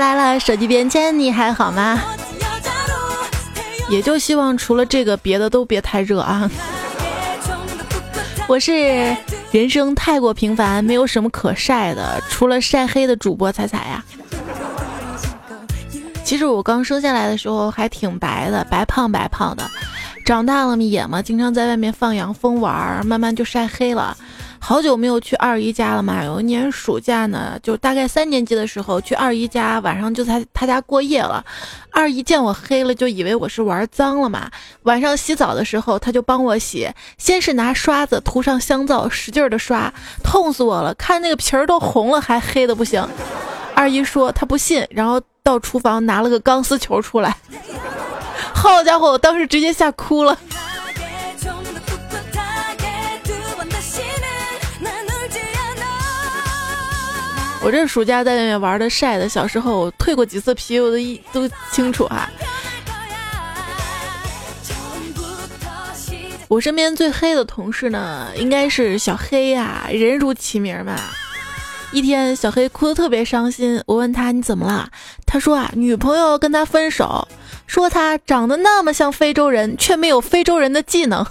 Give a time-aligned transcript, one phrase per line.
[0.00, 2.00] 来了，手机边签，你还好吗？
[3.90, 6.50] 也就希望除了这个，别的都别太热啊。
[8.48, 9.14] 我是
[9.50, 14.02] 人生太过平凡，没有什么可晒的，除了晒黑的主播彩彩呀。
[16.24, 19.68] 其实我刚生下来的时候还挺白的，白胖白胖的，
[20.24, 24.16] 长大了嘛野嘛，经常在外面放羊疯玩，慢慢就晒黑了。
[24.62, 26.22] 好久没有去二姨家了嘛？
[26.22, 31.44] 有一年暑假呢，就大概三年级的时候去二姨家，晚上就在她家过夜了。
[31.90, 34.48] 二姨见我黑了，就以为我是玩脏了嘛。
[34.82, 39.92] 晚上洗澡的时候，她就帮我洗，先是拿刷子涂上香皂，使劲的刷，
[40.22, 40.94] 痛死我了！
[40.94, 43.04] 看那个皮儿都红了，还黑的不行。
[43.74, 47.36] 二姨说她不信，然后到厨房拿了个钢丝球出来。
[48.54, 50.38] 好家伙，我当时直接吓哭了。
[57.62, 62.30] 我这暑假在外面玩的晒的，小时候蜕过几次皮，我都一都清楚哈。
[66.48, 70.96] 我身边最黑的同事呢，应该是小黑呀，人如其名嘛。
[71.92, 74.88] 一天，小黑哭得特别伤心，我问他你怎么了？
[75.26, 77.28] 他说啊，女朋友跟他分手，
[77.66, 81.24] 说他长得那么像非洲人，却没有非洲人的技能。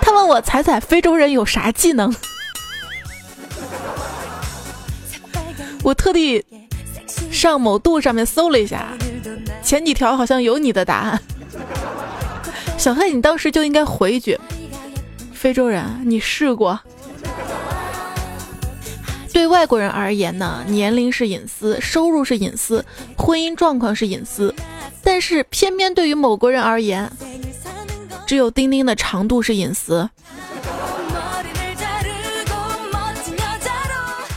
[0.00, 2.14] 他问我彩彩，非洲人有啥技能？
[5.84, 6.42] 我特地
[7.30, 8.96] 上某度上面搜了一下，
[9.62, 11.20] 前几条好像有你的答案。
[12.78, 14.40] 小黑，你当时就应该回一句
[15.34, 16.80] ：“非洲人，你试过？”
[19.30, 22.82] 对外国人而言呢，年龄是隐私，收入是隐私，
[23.18, 24.54] 婚姻状况是隐私，
[25.02, 27.12] 但是偏偏对于某国人而言，
[28.26, 30.08] 只有钉钉的长度是隐私。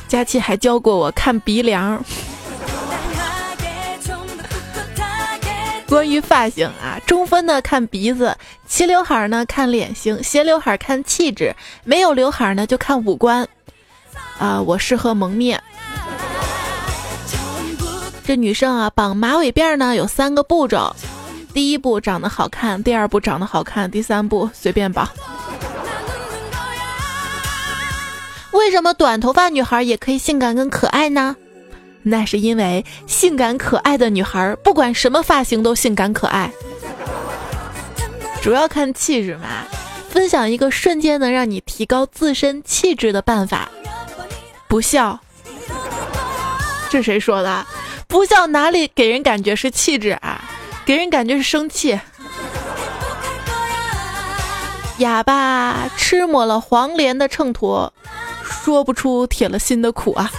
[0.07, 2.03] 佳琪还教过我看鼻梁。
[5.88, 8.35] 关于发型啊，中分的看鼻子，
[8.68, 13.47] 齐刘海呢看脸型，斜刘海看气质，没有刘海呢就看五官。
[14.38, 15.63] 啊，我适合蒙面。
[18.25, 20.94] 这女生啊，绑马尾辫呢有三个步骤：
[21.53, 25.07] 第一步长得好看，第二步长得好看，第三步随便绑。
[28.57, 31.35] 为什么短头发女孩也可以性感跟可爱呢？
[32.01, 36.51] 那是因为性感可爱的女孩不管什么发型都性感可爱，
[38.41, 39.47] 主要看气质嘛。
[40.09, 43.69] 分享一个瞬间能让你提高自身气质的办法：
[44.68, 45.19] 不笑。
[46.89, 47.66] 这谁说的？
[48.07, 50.41] 不笑哪里给人感觉是气质啊？
[50.85, 52.00] 给人感觉是生气。
[54.97, 57.91] 哑巴吃抹了黄连的秤砣。
[58.50, 60.31] 说不出铁了心的苦啊！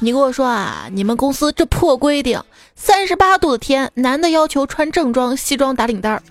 [0.00, 2.42] 你跟我说啊，你们公司这破规定，
[2.74, 6.22] 三十八度的天，男的要求穿正装西装打领带儿，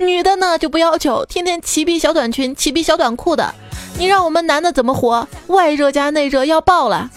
[0.00, 3.54] 女的呢就不要求，天天齐臂小短裙、齐臂小短裤的，
[3.98, 5.28] 你让我们男的怎么活？
[5.46, 7.08] 外热加内热要爆了！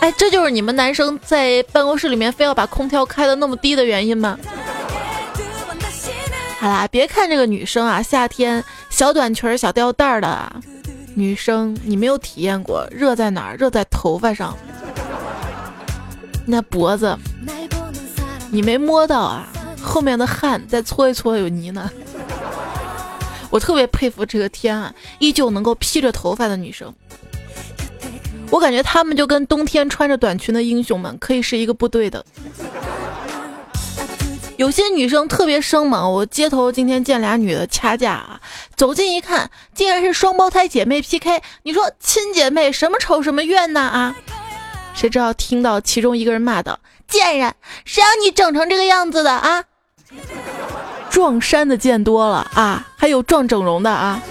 [0.00, 4.38] 哎，这就是你们男生在办公室里面非要把空调开的那么低的原因吗？
[6.64, 10.50] 好啦，别看这个女生啊，夏天小短裙、小吊带的
[11.14, 13.56] 女生，你没有体验过热在哪儿？
[13.56, 14.56] 热在头发上，
[16.46, 17.18] 那脖子
[18.50, 19.46] 你没摸到啊？
[19.82, 21.90] 后面的汗再搓一搓有泥呢。
[23.50, 26.90] 我特别佩服这个天啊，依旧能够披着头发的女生。
[28.48, 32.24] 我感觉她们就跟冬天穿着短裙的英雄们可以是一个部队的。
[34.56, 38.40] 有些女生特别生猛，我街头今天见俩女的掐架啊，
[38.76, 41.42] 走近一看，竟然是双胞胎姐妹 PK。
[41.64, 44.14] 你说亲姐妹什么仇什么怨呢啊？
[44.94, 46.78] 谁知道听到其中一个人骂道
[47.08, 47.52] ：“贱人，
[47.84, 49.64] 谁让你整成这个样子的啊？”
[51.10, 54.22] 撞衫的见多了啊，还有撞整容的啊。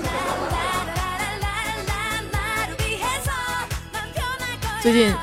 [4.81, 5.13] 最近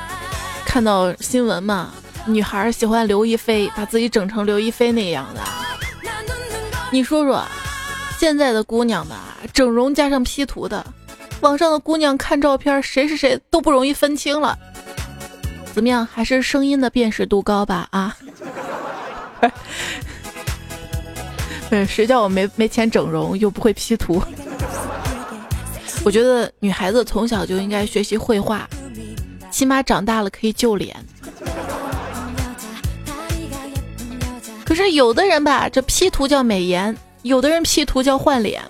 [0.65, 1.91] 看到新闻嘛。
[2.27, 5.41] 女孩喜欢刘亦菲，把自己整成刘亦菲那样的。
[6.91, 7.43] 你说说，
[8.19, 10.85] 现在的姑娘吧，整容加上 P 图的，
[11.41, 14.57] 网上的姑娘看照片，谁是谁都不容易分清了。
[15.73, 17.87] 怎么样，还是声音的辨识度高吧？
[17.91, 18.15] 啊？
[21.71, 24.21] 嗯， 谁叫我没没钱整容，又不会 P 图？
[26.03, 28.67] 我觉得女孩子从小就应该学习绘画，
[29.49, 30.95] 起码长大了可以救脸。
[34.71, 38.63] 可是有的人吧，这 P 图叫美颜，有的人 P 图叫换脸，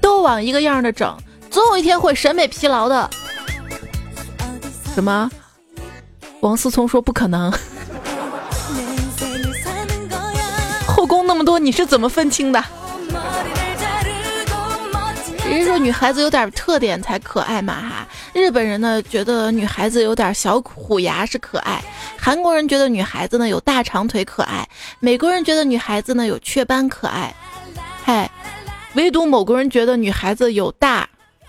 [0.00, 1.16] 都都往一个样的整，
[1.50, 3.08] 总有一天会审美疲劳的。
[4.94, 5.30] 什么？
[6.40, 7.50] 王思聪说不可能。
[10.86, 12.62] 后宫那么多，你是怎么分清的？
[15.50, 18.06] 人说女孩子有点特点才可爱嘛哈。
[18.32, 21.82] 日本人呢觉得女孩子有点小虎牙是可爱，
[22.16, 24.68] 韩国人觉得女孩子呢有大长腿可爱，
[25.00, 27.34] 美国人觉得女孩子呢有雀斑可爱，
[28.04, 28.30] 嗨，
[28.94, 31.08] 唯独某个人觉得女孩子有大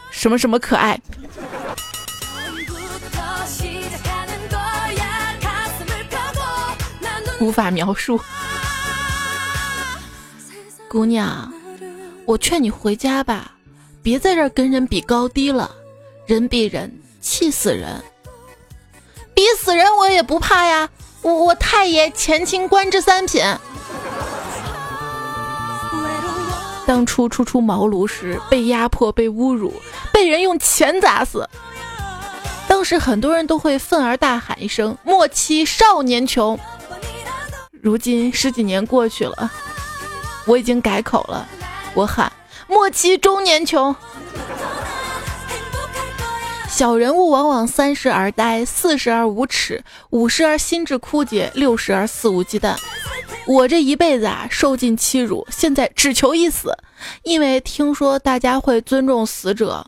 [0.09, 0.99] 什么什么可爱，
[7.39, 8.19] 无法描述。
[10.87, 11.53] 姑娘，
[12.25, 13.51] 我劝你回家吧，
[14.03, 15.75] 别在这儿跟人比高低了。
[16.25, 18.01] 人比人气死人，
[19.33, 20.89] 比死人我也不怕呀！
[21.21, 23.43] 我我太爷前清官至三品。
[26.85, 29.73] 当初初出茅庐时，被压迫、被侮辱、
[30.11, 31.47] 被人用钱砸死，
[32.67, 36.57] 当时很多人都会愤而大喊一声：“莫欺少年穷！”
[37.81, 39.51] 如今十几年过去了。
[40.45, 41.47] 我已经改口了，
[41.93, 42.31] 我喊
[42.71, 43.93] 莫欺中年穷。
[46.69, 52.73] 小人物往往三十而呆，四十而无耻，五十而心智枯竭，六十而肆无忌惮。
[53.45, 56.73] 我这一辈子啊，受尽欺辱，现在只求一死，
[57.23, 59.85] 因为听说大家会尊重死者。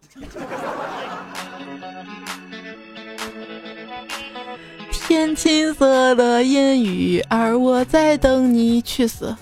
[4.91, 9.33] 天青色的烟雨，而我在等你去死。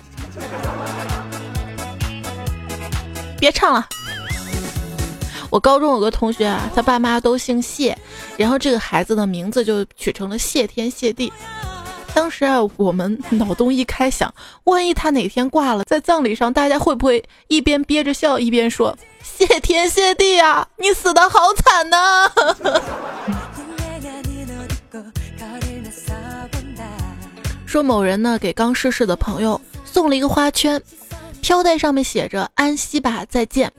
[3.42, 3.90] 别唱了！
[5.50, 7.98] 我高中有个同学啊，他爸妈都姓谢，
[8.38, 11.34] 然后这个孩子的名字就取成了谢天谢地。
[12.14, 14.32] 当时啊，我们脑洞一开，想
[14.66, 22.30] 万一他哪天挂了，在葬礼上，大家会不会一边憋着笑，一边说谢天谢地啊，你死的好惨呐！
[27.66, 30.80] 说某人呢，给刚逝世的朋友送了一个花圈。
[31.42, 33.72] 飘带上面写着“安息吧，再见”。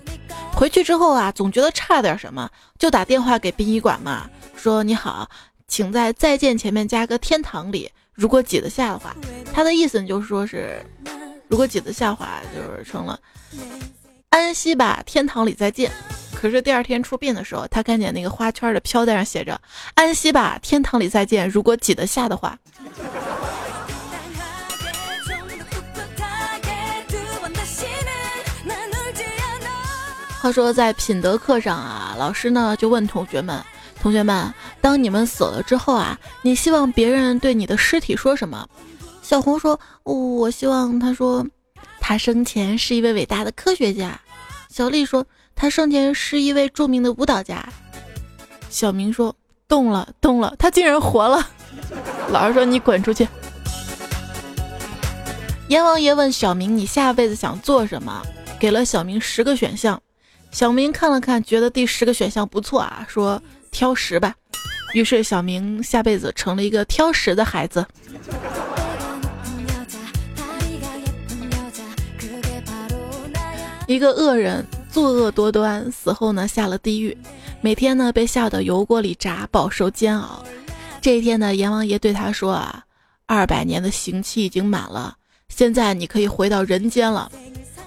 [0.54, 5.28] 回去之后啊，总觉得差点什么，就打电话给殡仪馆嘛，说：“你好，
[5.66, 9.16] 请在‘再见’前面加个‘天堂里’，如果挤得下的话。”
[9.52, 10.84] 他的意思就是说是，
[11.48, 13.18] 如果挤得下的话，就是成了
[14.30, 15.90] “安息吧，天堂里再见”。
[16.34, 19.58] 可是第二天出殡的时候，他看见那个花圈的飘带上写着
[19.94, 22.58] “安息吧，天堂里再见”，如果挤得下的话。
[30.42, 33.62] 话说在品德课上啊，老师呢就问同学们
[34.02, 38.68] ：“同学们，当你们死了之后啊，你希望别人对你的尸体说什么？”
[39.22, 41.46] 小红说：“我希望他说，
[42.00, 44.20] 他生前是一位伟大的科学家。”
[44.68, 45.24] 小丽说
[45.54, 47.64] ：“他生前是一位著名的舞蹈家。”
[48.68, 49.32] 小明说
[49.68, 51.48] ：“动了，动了，他竟然活了！”
[52.30, 53.28] 老师说：“你滚出去！”
[55.70, 58.20] 阎王爷问小明：“你下辈子想做什么？”
[58.58, 60.02] 给了小明十个选项。
[60.52, 64.34] 小明看了看，觉得第十个选项不错啊，说挑食吧。
[64.92, 67.84] 于是小明下辈子成了一个挑食的孩子。
[73.86, 77.16] 一个恶人作恶多端，死后呢下了地狱，
[77.62, 80.44] 每天呢被下到油锅里炸，饱受煎熬。
[81.00, 82.84] 这一天呢，阎王爷对他说啊，
[83.26, 85.16] 二百年的刑期已经满了，
[85.48, 87.32] 现在你可以回到人间了。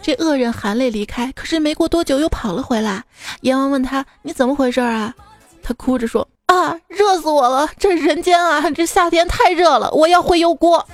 [0.06, 3.04] 这恶人含泪离开，可是没过多久又跑了回来。
[3.42, 5.12] 阎王问他：“你怎么回事啊？”
[5.64, 7.68] 他哭着说：“啊，热死我了！
[7.80, 10.86] 这人间啊，这夏天太热了，我要回油锅。”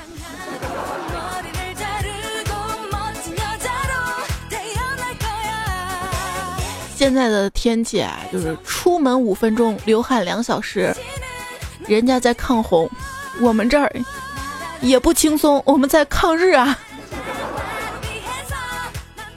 [6.96, 10.96] 现在的天气啊，就是出门五分钟流汗两小时，
[11.86, 12.89] 人家在抗洪，
[13.41, 13.94] 我们这儿
[14.80, 16.80] 也不轻松，我们在抗日啊。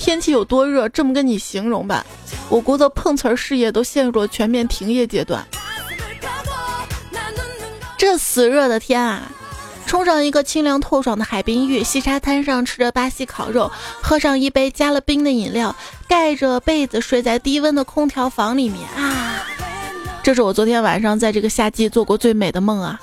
[0.05, 0.87] 天气有多热？
[0.91, 2.05] 这么跟你形容吧，
[2.51, 5.43] 我国的碰瓷儿事业都陷入了全面停业阶段。
[7.97, 9.23] 这死热的天啊，
[9.87, 15.75] 冲上一个清凉透爽的海滨浴，西沙滩上吃着巴西烤肉，喝上一杯加了冰的饮料，
[16.07, 19.43] 盖着被子睡在低温的空调房里面啊！
[20.23, 23.01] 这是我昨天晚上在这个夏季做过最美的梦啊！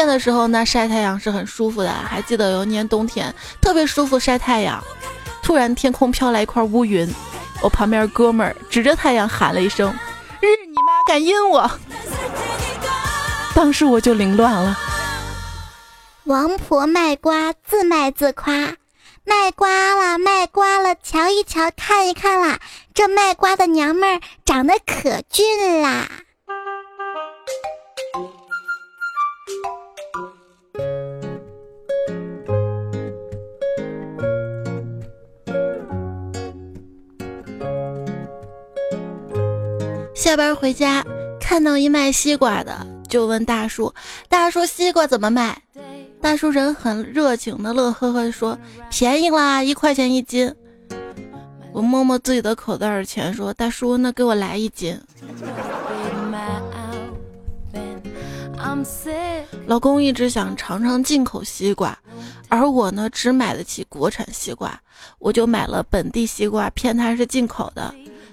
[0.00, 1.92] 天的时候，那晒太阳是很舒服的。
[1.92, 4.82] 还记得有一年冬天特别舒服晒太阳，
[5.42, 7.06] 突然天空飘来一块乌云，
[7.62, 9.92] 我旁边哥们儿指着太阳喊了一声
[10.40, 11.70] ：“日你妈，敢阴我！”
[13.54, 14.74] 当时我就凌乱了。
[16.24, 18.54] 王婆卖瓜，自卖自夸，
[19.24, 22.58] 卖瓜了，卖瓜了，瞧一瞧，看一看啦，
[22.94, 26.08] 这卖瓜的娘们儿长得可俊啦。
[40.30, 41.04] 下班回家，
[41.40, 43.92] 看到一卖西瓜的，就问大叔
[44.30, 45.60] ：“大叔，西瓜怎么卖？”
[46.22, 48.56] 大叔人很热情的，乐呵呵的说
[48.88, 50.54] ：“便宜啦，一块钱一斤。”
[51.74, 54.96] 我摸摸自己的口袋的钱，说：“大叔，那给我来一斤。”
[59.66, 61.98] 老公一直想尝尝进口西瓜，
[62.48, 64.80] 而我呢，只买得起国产西瓜，
[65.18, 67.92] 我就买了本地西瓜，骗他是进口的。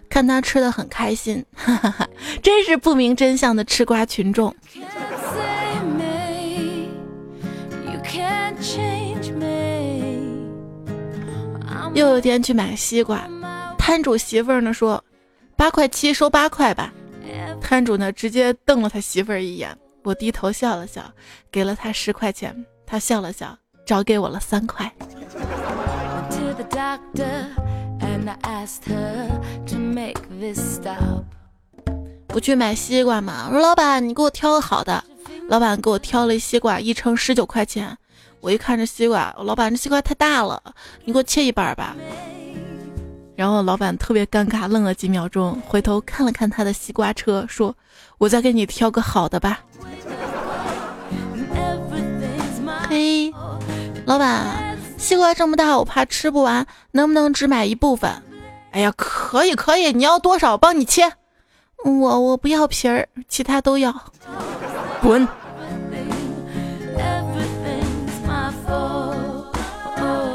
[0.10, 2.08] 看他吃的很开心，哈哈哈，
[2.42, 4.56] 真是不明真相的吃瓜群众。
[11.94, 13.28] 又有天去买西瓜，
[13.78, 15.04] 摊主媳妇儿呢说
[15.56, 16.94] 八块七收八块吧，
[17.60, 21.02] 摊主呢直接瞪了他媳妇儿一眼，我低头笑了笑，
[21.52, 24.92] 给了他十块钱，他笑了笑，找给我了三块。
[29.98, 31.24] Make this stop
[32.27, 33.48] 不去买西瓜吗？
[33.48, 35.04] 我说老板，你给我挑个好的。
[35.50, 37.98] 老板给我挑了一西瓜，一称十九块钱。
[38.39, 40.62] 我一看这西瓜，老板这西瓜太大了，
[41.04, 41.96] 你给我切一半吧。
[43.36, 47.75] 然后老板特别尴尬，愣了几秒钟，回头看了看他的西瓜车，说
[48.20, 49.62] ：“我再给你挑个好的吧。”
[52.88, 53.34] 嘿，
[54.06, 54.77] 老板。
[55.00, 58.12] 西瓜这么大，我怕吃不完，能不能只买一部分？
[58.77, 61.12] 哎呀，可以可以，你要多少帮你切。
[61.84, 63.91] 我我不要皮儿，其他都要。
[65.01, 65.27] 滚！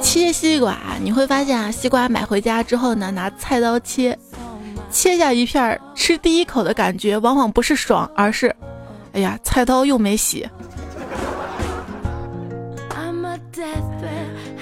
[0.00, 4.18] 切西瓜，你会发现啊，西瓜买回家之后呢，拿菜刀切，
[4.90, 8.52] 切下一片儿，吃第一口的感觉往往不是爽，而是，
[9.12, 10.48] 哎呀，菜刀又没洗。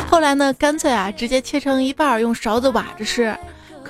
[0.06, 3.34] 后来呢，干脆啊，直接切成一半，用勺子挖着吃。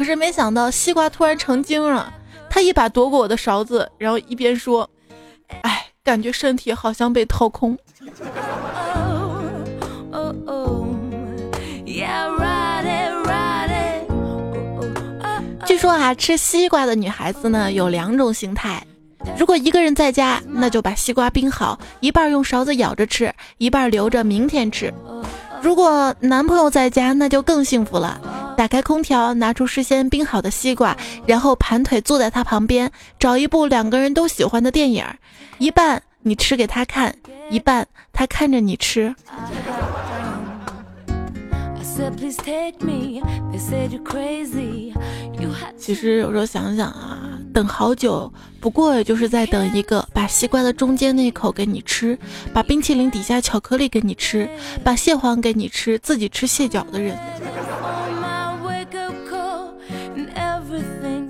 [0.00, 2.10] 可是没想到，西瓜突然成精了，
[2.48, 4.88] 他一把夺过我的勺子，然后一边说
[5.60, 7.76] ：“哎，感觉身体好像被掏空。”
[15.66, 18.82] 据说啊，吃西瓜的女孩子呢有两种心态：
[19.36, 24.90] 如果一个人在家，那就把西瓜冰好，一半用勺子舀着吃，一半留着明天吃。
[25.60, 28.18] 如果男朋友在家，那就更幸福了。
[28.60, 35.02] 打开空调，拿出事先冰好的西瓜，然后盘腿坐在他旁边，找一部两个人都喜欢的电影，
[35.56, 37.16] 一半你吃给他看，
[37.48, 39.14] 一半他看着你吃。
[45.78, 47.28] 其实有时候想想啊。
[47.52, 52.16] 等好久，不过也就是在等一个把西瓜的中间那口给你吃，
[52.52, 54.48] 把冰淇淋底下巧克力给你吃，
[54.84, 57.18] 把蟹黄给你吃，自己吃蟹脚的人。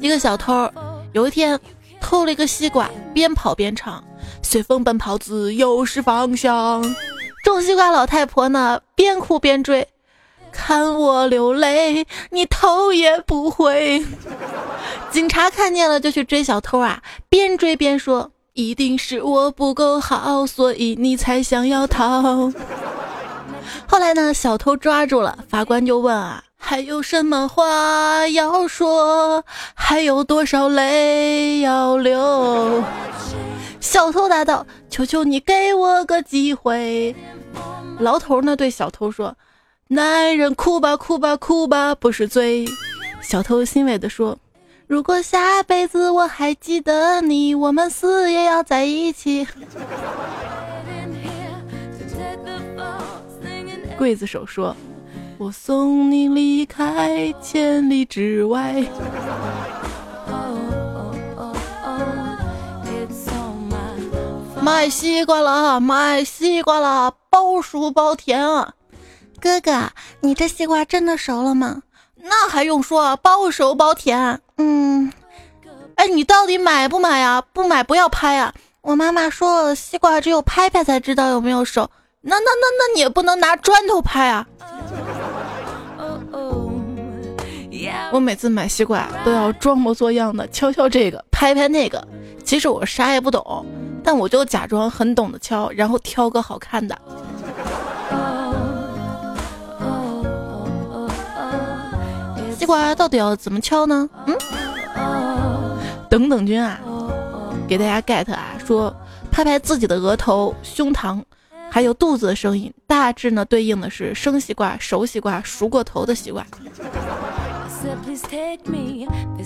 [0.00, 0.69] 一个小偷
[1.12, 1.61] 有一天
[2.00, 4.02] 偷了一个西瓜，边跑边唱
[4.42, 6.83] ：“随风奔跑，自由是方向。”
[7.45, 9.87] 种西瓜老太婆呢，边哭边追。
[10.52, 14.04] 看我流泪，你头也不回。
[15.11, 22.50] 警察看见了就去追小偷啊，边追边说：“一定是我不够好，所以你才想要逃。
[23.87, 29.42] ”后来呢，小偷抓住了，法官就问啊：“还有什么话要说？
[29.74, 32.84] 还有多少泪要流？”
[33.80, 37.16] 小偷答道：“求求你给我个机会。”
[37.98, 39.36] 牢头呢对小偷说。
[39.88, 42.64] 男人哭吧哭吧哭吧不是罪，
[43.20, 44.38] 小偷欣慰地说
[44.86, 49.44] ：“如果下辈子我还记得你，我们死也要在一起。
[53.98, 54.76] ”刽子手说
[55.40, 58.85] ：“我送你离开千里之外。”
[64.61, 68.75] 卖西瓜了，卖西瓜了，包熟包甜啊！
[69.40, 69.88] 哥哥，
[70.20, 71.85] 你这西瓜真的熟了吗？
[72.16, 74.42] 那还用说啊，包熟包甜。
[74.59, 75.11] 嗯，
[75.94, 77.42] 哎，你到底买不买呀？
[77.54, 78.52] 不买不要拍啊！
[78.82, 81.90] 我妈妈说，西瓜只有拍拍才知道有没有熟。
[82.20, 84.47] 那那那那你也不能拿砖头拍啊！
[88.12, 92.06] 我每次买西瓜都要装模作样的敲敲这个，拍拍那个。
[92.44, 93.64] 其实我啥也不懂，
[94.02, 96.99] 但我就假装很懂的敲，然后挑个好看的。
[102.58, 104.08] 西瓜到底要怎么敲呢？
[104.26, 104.37] 嗯，
[106.08, 106.78] 等等君啊，
[107.68, 108.94] 给大家 get 啊，说
[109.30, 111.22] 拍拍自己的额头、胸膛，
[111.70, 116.44] 还有肚子的声音，大致呢对应的是生西瓜、熟西瓜、熟过头的西瓜。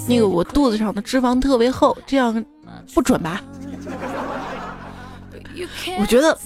[0.08, 2.44] 那个我肚子上的脂肪特别厚，这样
[2.94, 3.40] 不准吧？
[6.00, 6.36] 我觉得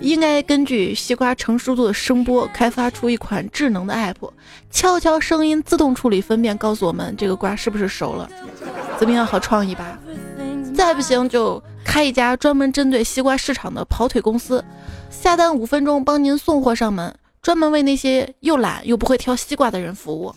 [0.00, 4.30] 应该根据西瓜成熟度的声波，开发出一款智能的 app，
[4.70, 8.28] 敲敲声音自动处理分辨，告诉我们这个瓜是不是熟了。
[8.98, 9.96] 怎么样，好创意吧？
[10.74, 14.64] 再不行就开一家专门针对西瓜市场的跑腿公司，
[15.10, 20.34] 下单五分钟帮您送货上门，专门为那些又懒又不会挑西瓜的人服务。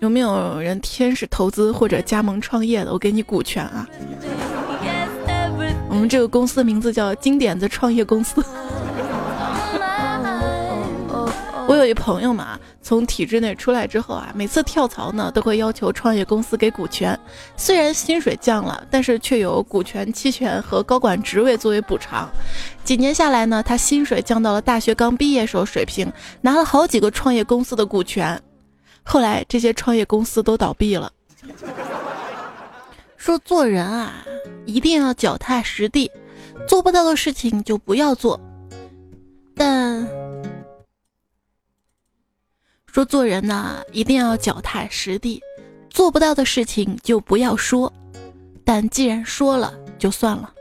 [0.00, 2.92] 有没有人天使投资或者加盟创业的？
[2.92, 3.86] 我给你股权啊！
[5.90, 8.42] 我们这个公司的名字叫金点子创业公司。
[11.68, 17.18] 我有一朋友嘛，从体制内出来之后啊，每次跳槽呢，都会要求创业公司给股权。
[17.56, 22.28] 虽然薪水降了，但是却有股权期权和高管职位作为补偿。
[22.82, 26.10] 几年下来呢，他薪水降到了大学刚毕业时候水平，
[26.40, 28.40] 拿了好几个创业公司的股权。
[29.02, 31.12] 后来这些创业公司都倒闭了。
[33.16, 34.24] 说做人啊，
[34.64, 36.10] 一定要脚踏实地，
[36.66, 38.40] 做不到的事情就不要做。
[39.54, 40.08] 但
[42.92, 45.40] 说做人呢，一定要脚踏实地，
[45.88, 47.92] 做不到的事情就不要说。
[48.64, 50.52] 但既然说了，就算了。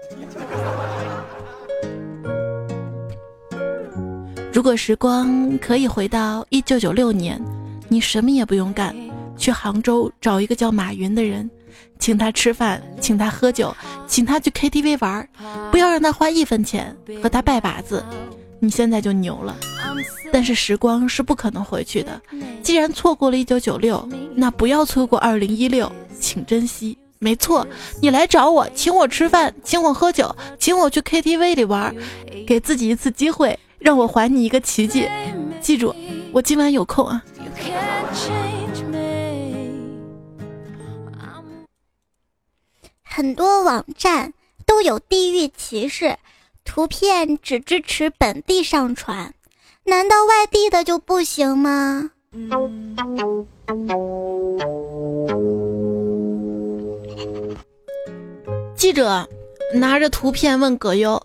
[4.52, 7.42] 如果时光可以回到一九九六年。
[7.92, 8.96] 你什么也不用干，
[9.36, 11.50] 去杭州找一个叫马云的人，
[11.98, 13.76] 请他吃饭，请他喝酒，
[14.06, 15.28] 请他去 KTV 玩，
[15.72, 18.06] 不要让他花一分钱，和他拜把子，
[18.60, 19.56] 你现在就牛了。
[20.32, 22.22] 但是时光是不可能回去的，
[22.62, 26.98] 既然错过了一九九六，那不要错过二零一六，请珍惜。
[27.18, 27.68] 没错，
[28.02, 31.94] 你来找我，请我吃饭，请我喝酒，请我去 KTV 里玩，
[32.48, 35.06] 给自己一次机会，让我还你一个奇迹。
[35.60, 35.94] 记住，
[36.32, 37.24] 我今晚有空啊。
[43.04, 44.34] 很多网站
[44.66, 46.16] 都有地域歧视，
[46.70, 49.34] 图片只支持本地上传，
[49.86, 52.12] 难道外地的就不行吗？
[58.76, 59.28] 记者
[59.74, 61.20] 拿着图片问葛优：“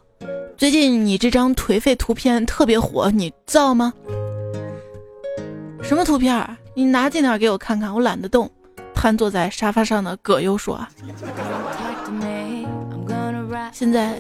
[0.57, 3.93] 最近你这张颓废图片特别火，你造吗？”
[5.85, 6.57] 什么图片？
[6.75, 8.51] 你拿近点给我看看，我懒得动。
[8.95, 10.81] 瘫坐在沙发上的葛优说
[13.71, 14.19] ：“现在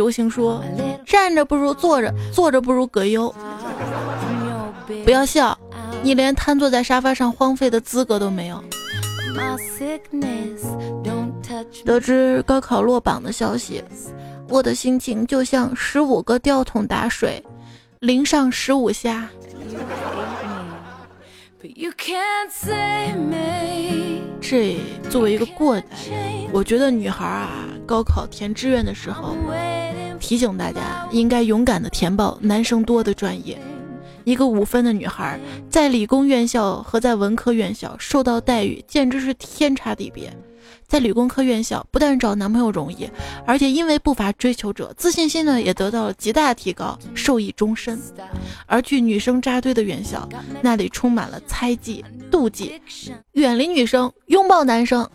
[0.00, 0.64] 流行说，
[1.04, 3.28] 站着不如坐着，坐着不如葛优。
[5.04, 5.58] 不要笑，
[6.02, 8.64] 你连瘫坐在沙发上荒废的资格都没有。”
[11.84, 13.84] 得知高考落榜的消息，
[14.48, 17.44] 我的心情就像十五个吊桶打水，
[17.98, 19.28] 淋上十五下。
[24.40, 24.76] 这
[25.08, 29.36] 作为一个过来人，我觉得女孩啊，高考填志愿的时候，
[30.18, 33.58] 提醒大家应该勇敢的填报男生多的专业。
[34.24, 35.38] 一个五分的女孩，
[35.70, 40.32] 在理工院校和在文科院校受到待遇简直是天差地别。
[40.86, 43.08] 在理工科院校，不但找男朋友容易，
[43.46, 48.00] 而且因为不乏追求者，自信心呢也得到了极大提高，受益终身。
[48.66, 50.28] 而去女生扎堆的院校，
[50.62, 52.80] 那里充满了猜忌、妒忌，
[53.32, 55.08] 远离女生，拥抱男生。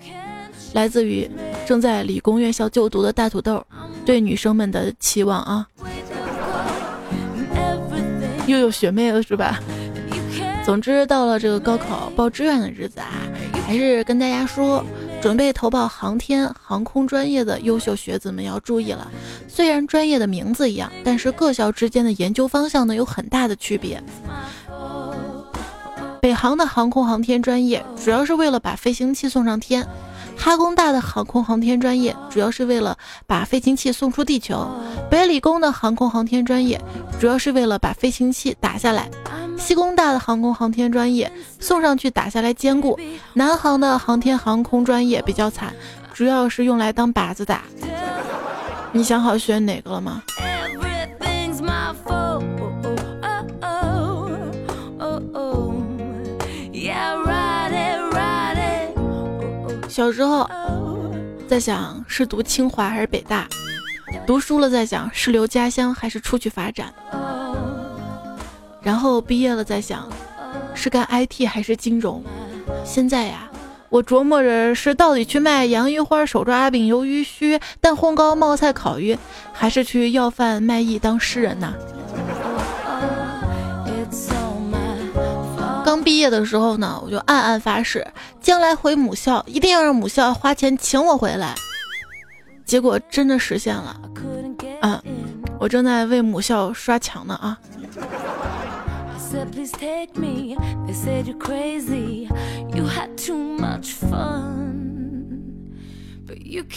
[0.73, 1.29] 来自于
[1.65, 3.65] 正在理工院校就读的大土豆
[4.05, 5.67] 对女生们的期望啊，
[8.45, 9.59] 又有学妹了是吧？
[10.65, 13.07] 总之，到了这个高考报志愿的日子啊，
[13.65, 14.83] 还是跟大家说。
[15.25, 19.09] 准备投报航天航空专业的优秀学子们要注意了，
[19.47, 23.99] 虽然专业的名字一样，但是各校之间的研究方向呢有很大的区别。
[26.21, 29.87] 北航的航空航天专业主要是为了把飞行器送上天，
[30.37, 34.67] 哈工大的航空航天专业主要是为了把飞行器送出地球，
[35.09, 36.79] 北理工的航空航天专业
[37.19, 39.09] 主要是为了把飞行器打下来。
[39.57, 42.99] 西工大的航空航天专业送上去打下来兼顾，
[43.33, 45.73] 南航的航天航空专业比较惨，
[46.13, 47.61] 主要是用来当靶子打。
[48.91, 50.21] 你想好选哪个了吗？
[59.95, 60.45] 小时候
[61.47, 63.47] 在想是读清华还是北大，
[64.27, 66.93] 读书了在想是留家乡还是出去发展。
[68.81, 70.09] 然后毕业了再想，
[70.73, 72.21] 是干 IT 还是金融？
[72.83, 73.49] 现在呀，
[73.87, 79.17] 我琢磨着是到底去卖洋芋花、手抓饼、鱿鱼须、蛋烘糕、冒菜烤鱼，
[79.53, 81.73] 还是去要饭卖艺当诗人呢？
[86.05, 88.05] 毕业的时候呢，我就暗暗发誓，
[88.39, 91.55] 将来回母校一定要让母校花钱请我回来。
[92.63, 93.99] 结果真的实现了，
[94.81, 95.01] 嗯，
[95.59, 97.57] 我正在为母校刷墙呢啊！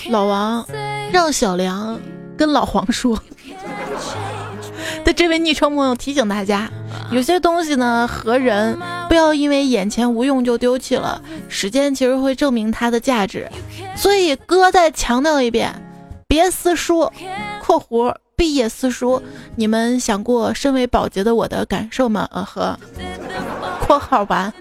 [0.09, 0.67] 老王
[1.13, 2.01] 让小梁
[2.37, 3.23] 跟老黄说。
[5.05, 6.71] 的这位昵称朋友提醒大家，
[7.11, 13.49] 有些东西呢和人不要因为眼前无用就丢弃了，时间其实会证明它的价值。
[13.97, 15.75] 所以哥再强调一遍，
[16.27, 17.11] 别撕书
[17.61, 19.23] （括弧毕业撕书）。
[19.57, 22.29] 你们想过身为保洁的我的感受吗？
[22.31, 22.79] 呃呵，
[23.81, 24.53] 括号完。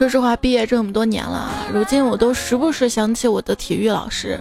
[0.00, 4.40] 说实话，毕业这么多年了，如今我都时不时想起我的体育老师，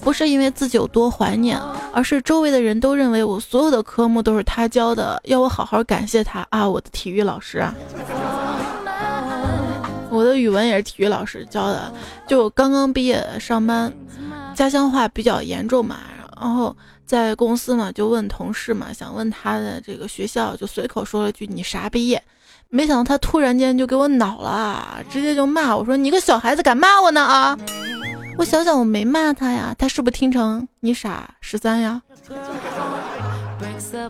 [0.00, 1.60] 不是因为自己有多怀念，
[1.92, 6.68] 而是周围的人都认为我所有的科目都是他教的，要我好好感谢他啊！
[6.68, 7.74] 我的体育老师啊，
[10.10, 11.92] 我的语文也是体育老师教的。
[12.28, 13.92] 就刚刚毕业上班，
[14.54, 15.96] 家乡话比较严重嘛，
[16.40, 22.22] 然后在公司嘛，就问同事嘛，想问他的这个学校，就随口说了句：“你啥毕业？”
[22.72, 27.58] 没想到他突然间就给我恼了，直接就骂我说：“你个小孩子敢骂我呢啊！”
[28.38, 32.00] 我想想我没骂他呀，他是不是听成你傻十三呀？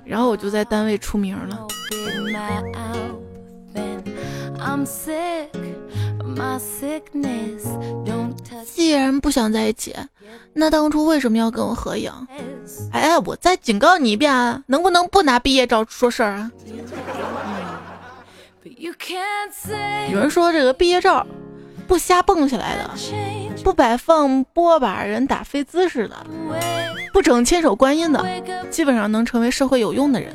[0.05, 1.67] 然后我就在单位出名了。
[8.67, 9.97] 既然不想在一起，
[10.53, 12.13] 那当初为什么要跟我合影？
[12.93, 16.51] 哎，我再警告你一遍啊，能不能不拿毕业照说事儿啊？
[20.11, 21.27] 有人说这个毕业照
[21.87, 22.91] 不瞎蹦起来的，
[23.63, 26.17] 不摆放波把人打飞姿势的，
[27.13, 28.25] 不整千手观音的，
[28.71, 30.35] 基本上能成为社会有用的人。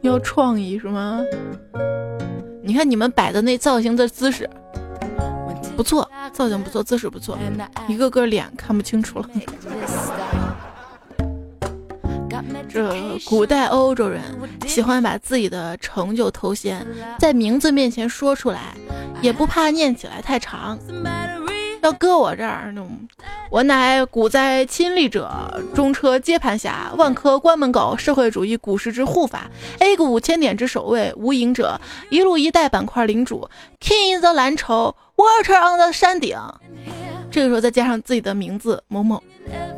[0.00, 1.20] 要创意是吗？
[2.62, 4.48] 你看你们摆的那造型的姿势
[5.76, 7.38] 不错，造型不错，姿势不错，
[7.86, 9.28] 一个个脸看不清楚了。
[12.68, 14.22] 这古代欧洲人
[14.66, 16.86] 喜欢把自己的成就头衔
[17.18, 18.74] 在名字面前说出来，
[19.20, 20.78] 也不怕念起来太长。
[21.80, 22.74] 要搁我这儿，
[23.50, 31.80] 我乃古灾亲历者，中车接盘侠，万科关门狗，社会主义股市之护法，A 股五千点之首位，无影者，
[32.10, 33.48] 一路一带板块领主
[33.80, 36.36] ，King in the 蓝筹，Water on the 山顶。
[37.30, 39.22] 这个时候再加上自己的名字某某，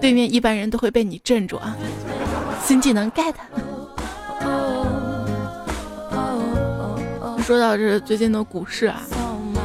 [0.01, 1.77] 对面一般人都会被你镇住啊。
[2.63, 3.35] 新技能 get。
[7.43, 9.03] 说到这最近的股市啊，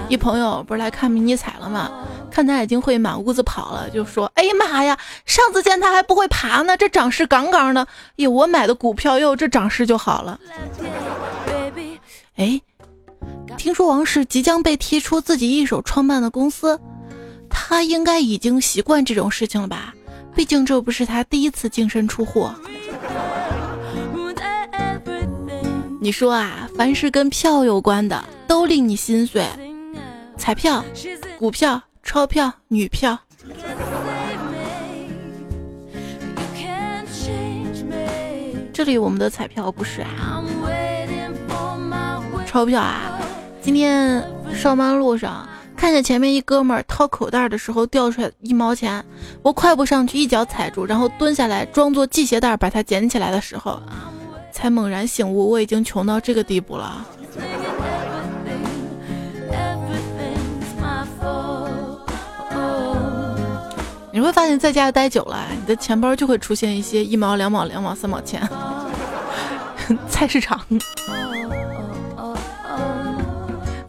[0.10, 1.92] 一朋友不是来看迷你彩了吗？
[2.32, 7.88] 看他已经会满屋子跑了，就说：“哎呀妈呀，上次见他还不会爬呢，这涨势杠杠的。
[8.18, 10.40] 哟，我买的股票哟，这涨势就好了。”
[12.36, 12.60] 哎，
[13.56, 16.78] 听说王石即将被踢出自己一手创办的公司，
[17.50, 19.94] 他应该已经习惯这种事情了吧？
[20.36, 22.50] 毕竟这不是他第一次净身出户。
[26.06, 29.44] 你说啊，凡是跟票有关的都令你心碎，
[30.38, 30.86] 彩票、
[31.40, 33.18] 股票、钞票、女票。
[38.72, 40.44] 这里我们的彩票不是啊，
[42.46, 43.20] 钞票啊。
[43.60, 45.50] 今天上班路上。
[45.76, 49.04] 看见前面一哥们掏口袋的时候掉出来一毛钱，
[49.42, 53.82] 我快步上去一脚踩住，然后蹲下来装作系鞋带把它捡起来的时候，
[54.56, 57.06] 才猛然醒悟，我已经穷到这个地步了。
[64.14, 68.42] 你会发现在家待久了，你的钱包就会出现一些一毛、两毛、两毛、三毛钱。
[70.08, 70.62] 菜市场，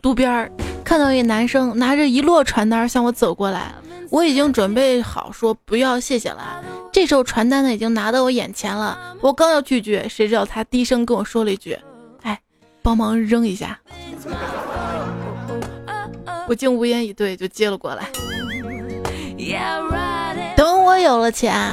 [0.03, 0.51] 路边儿。
[0.83, 3.73] 看到一男生拿着一摞传单向我走过来，
[4.11, 6.61] 我已经准备好说不要谢谢了。
[6.97, 11.79] 这时候传单呢已经拿到我眼前了，我刚要拒绝，谁知道他低声跟我说了一句
[12.25, 12.41] ：“哎，
[12.81, 13.79] 帮忙扔一下。”
[16.49, 18.09] 我竟无言以对，就接了过来。
[20.57, 21.71] 等我有了钱，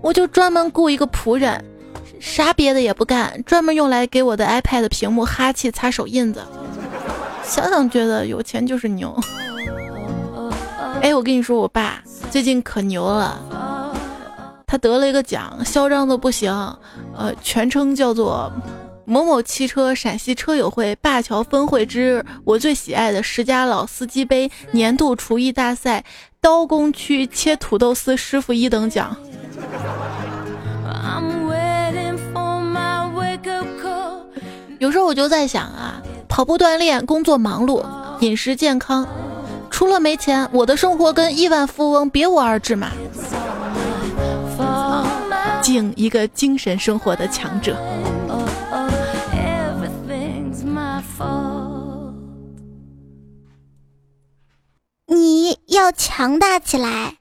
[0.00, 1.62] 我就专门雇一个仆人，
[2.18, 6.42] 啥别的也不干，专门用来给我的 iPad 屏幕哈气、擦手印子。
[7.44, 9.14] 想想觉得有钱就是牛。
[11.02, 13.38] 哎，我跟你说，我爸最近可牛了，
[14.72, 16.50] 他得了一个奖，嚣张的不行，
[17.14, 18.50] 呃，全称叫做
[19.04, 26.02] 某某汽车陕西车友会灞桥分会之我最喜爱的十佳老司机杯年度厨艺大赛
[26.40, 29.14] 刀工区切土豆丝师傅一等奖。
[34.78, 37.84] 有时候我就在想啊，跑步锻炼，工作忙碌，
[38.20, 39.06] 饮食健康，
[39.68, 42.88] 除了没钱，我的生活跟亿万富翁别无二致嘛。
[45.62, 47.76] 敬一个精神生活的强者。
[55.06, 57.16] 你要强大起来，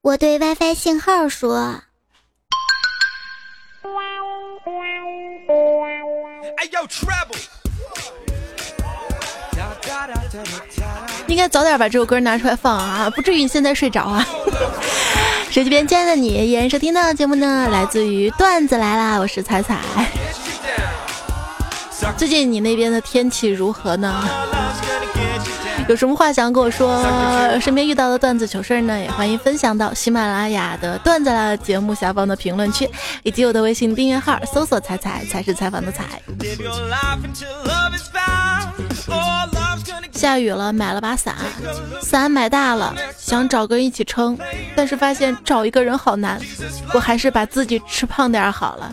[0.00, 1.82] 我对 WiFi 信号说。
[11.26, 14.24] 应该早点把这首歌拿出来放啊，不至于你现在睡着啊。
[15.56, 19.80] 手机边亲爱的你，依然收听到的节目呢，来自于段子来啦，我是彩彩。
[22.14, 24.22] 最近你那边的天气如何呢？
[25.88, 27.02] 有什么话想跟我说？
[27.58, 32.86] 身边遇到的段子糗事呢，也欢迎分享到喜马拉雅的段子来了节目下方的评论区，
[33.22, 36.20] 以及我的微信订阅号，搜索“彩彩才是采访的彩”。
[40.16, 41.34] 下雨了，买了把伞，
[42.02, 44.36] 伞买大了，想找个人一起撑，
[44.74, 46.40] 但是发现找一个人好难，
[46.94, 48.92] 我还是把自己吃胖点好了。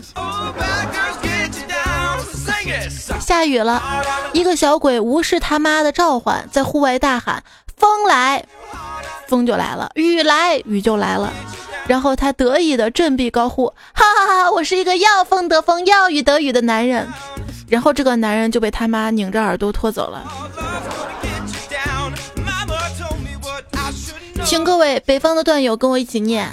[3.18, 3.82] 下雨了，
[4.32, 7.42] 一个小鬼无视他妈的召唤，在户外大喊
[7.76, 8.44] ：“风来，
[9.26, 11.32] 风就来了；雨来，雨就来了。”
[11.88, 14.50] 然后他得意的振臂高呼：“哈哈哈！
[14.50, 17.08] 我是一个要风得风，要雨得雨的男人。”
[17.74, 20.24] 然后这个男人就被他妈拧着耳朵拖走了。
[24.44, 26.48] 请各位北方的段友跟我一起念：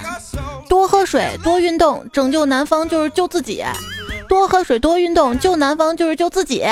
[0.68, 3.64] 多喝水，多运动，拯救南方就是救自己。
[4.28, 6.64] 多喝水，多运动，救南方就是救自己。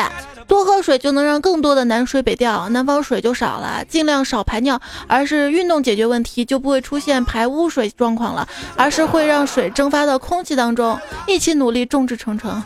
[0.49, 3.85] 多喝水就能让更多的南水北调，南方水就少了。
[3.85, 10.99] 尽量少排尿，而是运动解决问题，就不会出现排污水状况了，而是会让水蒸发到空气当中。
[11.29, 12.61] 一起努力，众志成城。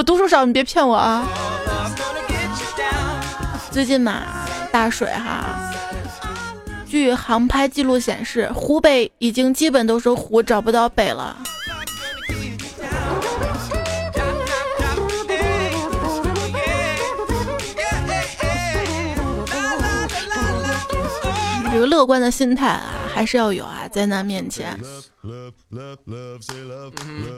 [0.00, 1.28] 我读书少，你别骗我啊！
[3.70, 4.22] 最近嘛，
[4.72, 5.74] 大水哈。
[6.88, 11.36] 据航拍记录显示，湖北已经基本都是湖，找不到北了。
[21.70, 23.88] 这个乐观的心态啊，还是要有啊！
[23.90, 24.78] 灾难面前，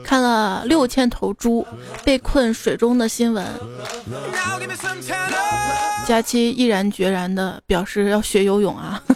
[0.03, 1.65] 看了六千头猪
[2.03, 3.45] 被困水中的新闻，
[6.07, 9.01] 佳期毅然决然的表示要学游泳啊！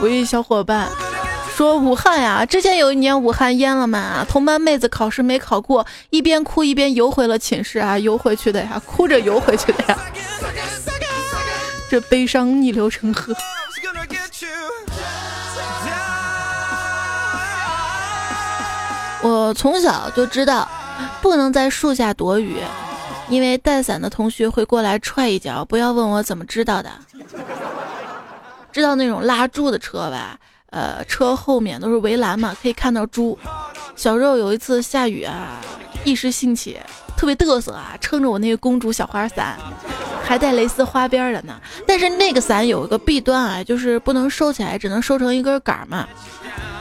[0.00, 0.88] 我一小伙伴。
[1.54, 9.98] 说武汉呀，之前有一年武汉淹了嘛，同班妹子考试没考过，一边哭一边游回了寝室啊，游回去的呀，哭着游回去的呀，
[11.92, 13.34] 这悲伤逆流成河。
[19.20, 20.66] 我从小就知道，
[21.20, 22.56] 不能在树下躲雨，
[23.28, 25.62] 因为带伞的同学会过来踹一脚。
[25.66, 26.90] 不要问我怎么知道的，
[28.72, 30.38] 知道那种拉猪的车吧？
[30.70, 33.38] 呃，车后面都是围栏嘛，可以看到猪。
[33.96, 35.60] 小时候有一次下雨啊，
[36.04, 36.80] 一时兴起，
[37.22, 39.56] 特别嘚瑟啊，撑着我那个公主小花伞，
[40.24, 41.54] 还带蕾丝花边的呢。
[41.86, 46.04] 但是那个伞有一个弊端啊，就是不能收起来，只能收成一根杆儿嘛。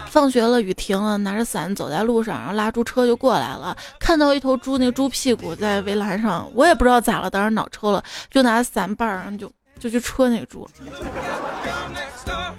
[0.08, 9.47] 放学了，雨停了，拿着伞走在路上，然后拉猪车就过来了，看到一头猪，那个猪屁股在围栏上，我也不知道咋了，当时脑抽了，就拿伞把儿就
[9.80, 10.67] 就去戳那个猪。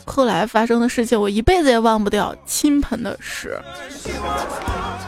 [0.05, 2.33] 后来发生的事情，我一辈子也忘不掉。
[2.47, 3.61] 倾盆的屎，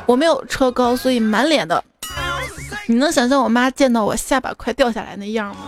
[0.06, 1.84] 我没有车高，所以满脸的。
[2.86, 5.62] 你能想象我妈见到我下巴快掉下来那样吗？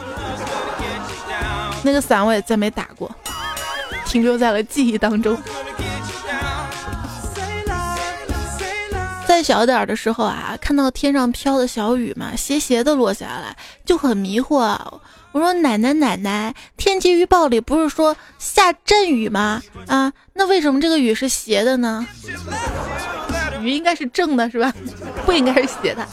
[1.83, 3.11] 那个伞我也再没打过，
[4.05, 5.37] 停留在了记忆当中。
[9.27, 14.79] 再小点的时候啊，看到天上飘的小雨嘛，斜斜的落下来，就很迷惑。
[15.33, 19.63] 我说奶奶奶奶，天气预报里不是说下阵雨吗？
[19.87, 22.07] 啊，那为什么这个雨是斜的呢？
[23.61, 24.73] 雨应该是正的，是吧？
[25.25, 26.07] 不应该是斜的。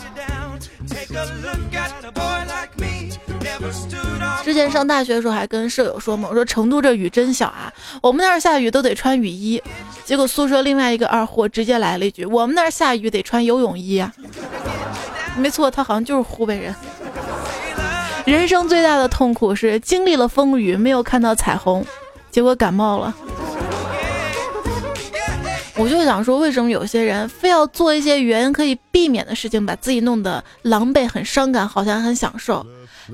[4.44, 7.72] 之前上大学的时候还跟舍友说嘛，我说成都这雨真小啊，
[8.02, 9.62] 我们那儿下雨都得穿雨衣。
[10.04, 14.12] 结果宿舍另外一个二货直接来了一句，我们那儿下雨得穿游泳衣啊。
[15.38, 16.76] 没错，他好像就是湖北人。
[18.26, 21.86] 人生最大的痛苦是经历了风雨，没有看到彩虹，
[22.30, 23.16] 结果感冒了。
[25.76, 32.64] 我就想说，为什么有些人非要做一些原可以避免的事情，把自己弄得狼狈、很伤感，好像很享受？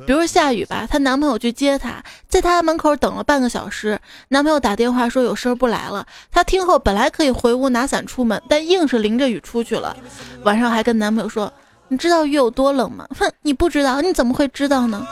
[0.06, 6.06] 比如下雨吧，她男朋友去接她，在她门口等了半个小时，男朋友打电话说有事儿不来了。
[6.32, 9.96] 她听后本来可以回屋拿伞出门，但硬是淋着雨出去了。
[10.44, 11.52] 晚上还跟男朋友说
[11.88, 15.08] ：“你知道雨有多冷吗？”哼，你不知道，你怎么会知道呢？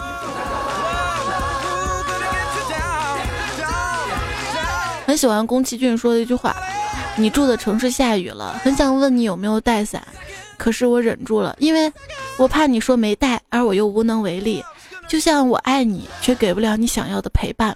[5.08, 6.54] 很喜欢宫崎骏说的一句话。
[7.20, 10.08] 你住的城市下雨了，很想问你有没有带伞，
[10.56, 11.92] 可是我忍住了，因为
[12.38, 14.64] 我怕你说没带，而我又无能为力。
[15.08, 17.76] 就像我爱你，却给不了你想要的陪伴。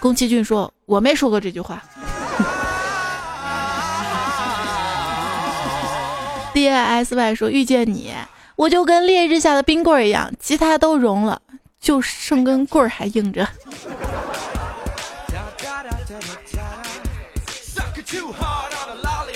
[0.00, 1.82] 宫崎骏说：“我没说过这句话。
[6.54, 8.14] ”D I S Y 说：“遇见你，
[8.56, 11.42] 我就跟烈日下的冰棍一样，其他都融了，
[11.80, 13.48] 就剩根棍儿还硬着。”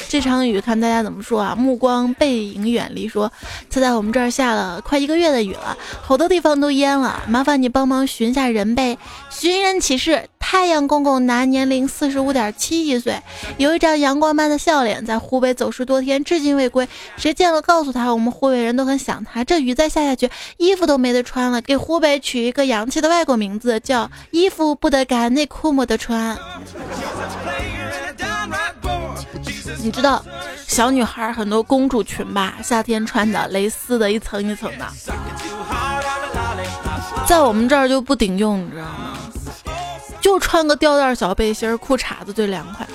[0.08, 1.54] 这场雨看大家怎么说啊？
[1.54, 3.30] 目光背影远离说，
[3.70, 8.96] 他在我们这儿下了快一个月的雨了，好多地方都淹了，麻烦你帮忙寻下人呗。
[9.30, 13.20] 寻人启事：太阳公公男，年龄四十五点七一岁，
[13.58, 16.88] 有一张阳光般的笑脸，在湖北走失多天，至今未归。
[17.18, 19.44] 谁见了告诉他，我们湖北人都很想他。
[19.44, 21.60] 这雨再下下去，衣服都没得穿了。
[21.60, 26.36] 给湖北取一个洋气的外国名字，叫衣服不得干，内裤没得穿。
[29.80, 30.22] 你知道
[30.66, 32.54] 小女孩很多公主裙吧？
[32.62, 34.86] 夏天穿的蕾丝的，一层一层的，
[37.26, 39.16] 在我们这儿就不顶用，你知道吗？
[40.20, 42.86] 就穿个吊带小背心、裤衩子最凉快。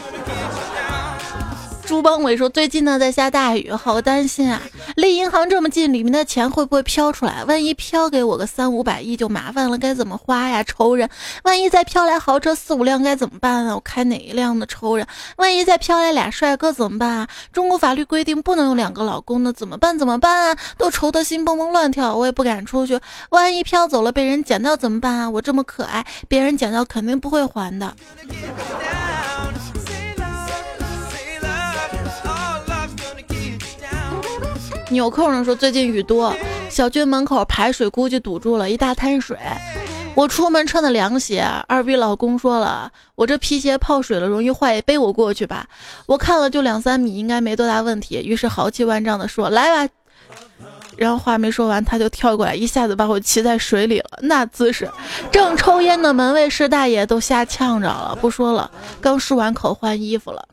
[1.85, 4.61] 朱邦伟说：“最近呢在下大雨，好担心啊！
[4.95, 7.43] 离银行这么近，里面的钱会不会飘出来？
[7.43, 10.63] 万一飘给我个三五百亿就麻烦了，该怎么花呀？
[10.63, 11.09] 愁人！
[11.43, 13.75] 万一再飘来豪车四五辆该怎么办啊？
[13.75, 14.65] 我开哪一辆呢？
[14.65, 15.05] 愁人！
[15.35, 17.27] 万一再飘来俩帅哥怎么办啊？
[17.51, 19.97] 中国法律规定不能有两个老公的，怎么办？
[19.99, 20.57] 怎么办啊？
[20.77, 22.99] 都愁得心蹦蹦乱跳，我也不敢出去。
[23.29, 25.29] 万一飘走了被人捡到怎么办啊？
[25.29, 27.93] 我这么可爱，别人捡到肯定不会还的。”
[34.93, 36.33] 纽扣上说最近雨多，
[36.69, 39.37] 小区门口排水估计堵住了一大滩水。
[40.15, 45.65] 我出门穿的凉鞋，二逼老公说了，我这皮鞋泡水了容易坏，背我过去吧。
[46.05, 48.21] 我看了就两三米，应该没多大问题。
[48.23, 49.91] 于是豪气万丈的说来吧。
[50.95, 54.19] 然后话没说完，他就跳过来，一下子把我骑在水里了。
[54.21, 54.87] 那姿势，
[55.31, 58.15] 正抽烟的门卫师大爷都吓呛着了。
[58.21, 58.69] 不说了，
[59.01, 60.47] 刚漱完口换衣服了。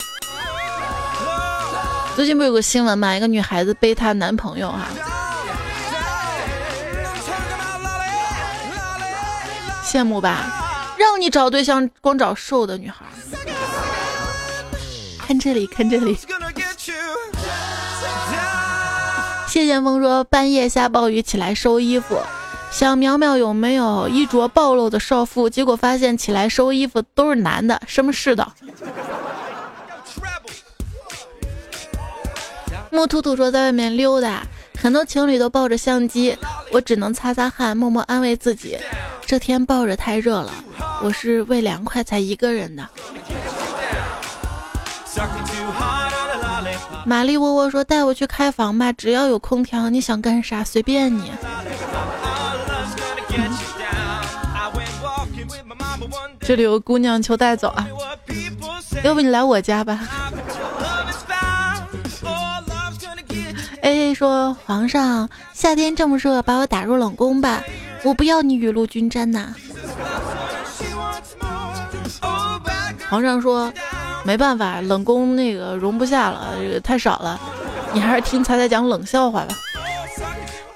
[2.21, 3.17] 最近不有个新闻吗？
[3.17, 4.89] 一个女孩子背她男朋友哈，
[9.83, 10.93] 羡慕吧？
[10.99, 13.07] 让你找对象光找瘦的女孩。
[15.27, 16.15] 看这里，看这里。
[19.49, 22.21] 谢剑锋说半夜下暴雨起来收衣服，
[22.71, 28.53] 想苗苗有没有衣着暴露的少妇，结果发现起来收衣服都是男的，什么世道？
[32.91, 34.43] 木兔兔说，在外面溜达，
[34.79, 36.37] 很多情侣都抱着相机，
[36.73, 38.77] 我只能擦擦汗，默默安慰自己，
[39.25, 40.53] 这天抱着太热了，
[41.03, 42.89] 我是为凉快才一个人的。
[47.05, 51.31] 玛丽窝窝说，带我去开房吧，只要有空调，你想干啥随便你。
[56.41, 57.87] 这里有个姑娘求带走啊，
[59.05, 60.01] 要不你来我家吧。
[63.91, 67.63] A A 说：“皇上，夏天这么热，把我打入冷宫吧，
[68.05, 69.53] 我不要你雨露均沾呐。”
[73.09, 73.73] 皇上说
[74.25, 77.41] ：“没办法，冷宫那个容不下了，太少了，
[77.93, 79.55] 你还是听彩彩讲冷笑话吧。”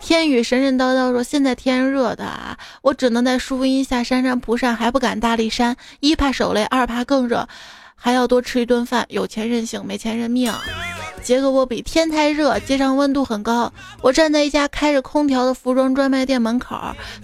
[0.03, 7.49] 天宇神神叨叨说：“现在天热的啊，我只能在树荫下扇扇蒲扇，还不敢大力扇，一怕手累，二怕更热，
[7.95, 9.07] 还要多吃一顿饭。
[9.09, 10.53] 有钱任性，没钱认命。”
[11.25, 13.73] 杰克波比，天太热，街上温度很高。
[14.03, 16.77] 我站在一家开着空调的服装专卖店门口，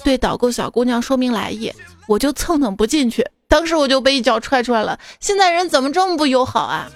[0.02, 1.70] 对导购小姑娘说明来意，
[2.08, 3.24] 我就蹭蹭不进去。
[3.46, 4.98] 当时我就被一脚踹出来了。
[5.20, 6.88] 现在人怎么这么不友好啊？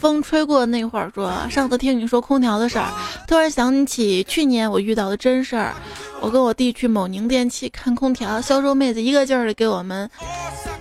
[0.00, 2.88] 风吹过那会儿，说上次听你说空调的事儿，
[3.26, 5.74] 突然想起去年我遇到的真事儿。
[6.20, 10.10] 我跟我弟去某宁电器看空调，销售妹子一个劲儿的给我们。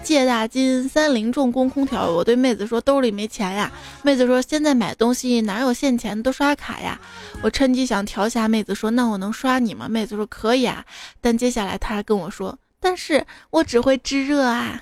[0.03, 3.71] 借大金三菱重工空调，我对妹子说兜里没钱呀。
[4.03, 6.99] 妹子说现在买东西哪有现钱，都刷卡呀。
[7.41, 9.87] 我趁机想调下妹子说那我能刷你吗？
[9.89, 10.83] 妹子说可以啊。
[11.19, 14.81] 但接下来她还跟我说，但是我只会制热啊。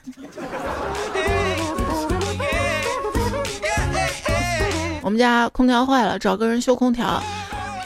[5.15, 7.23] 我们家空调坏了，找个人修空调，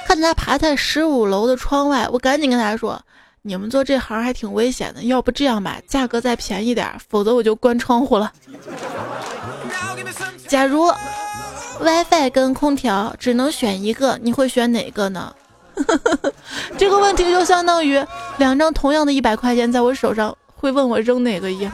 [0.07, 2.99] 看他爬在十五楼的窗外，我赶紧跟他说。
[3.43, 8.31] 你们做这行还挺危险的，要不这样吧，价格再便宜点，否则我就关窗户了。
[10.49, 10.91] 假如
[11.79, 15.31] WiFi 跟空调只能选一个，你会选哪个呢？
[16.79, 18.03] 这个问题就相当于
[18.37, 21.71] 两张同样的一百块钱在我手上，会问我扔哪个一样。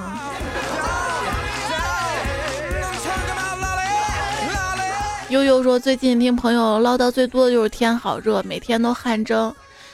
[5.30, 9.54] 悠悠说，最近听朋友唠叨最多的就是天好热，每天都汗蒸。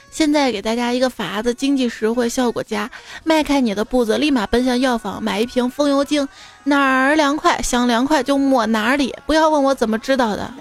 [0.09, 2.89] 现在给大家一个法子，经济实惠，效果佳。
[3.23, 6.27] 迈开你的步子，立马奔向药房，买一瓶风油精，
[6.65, 9.15] 哪儿凉快想凉快就抹哪里。
[9.25, 10.53] 不要问我怎么知道的，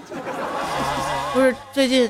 [1.33, 2.09] 不是最近